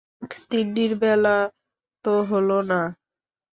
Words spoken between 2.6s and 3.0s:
না।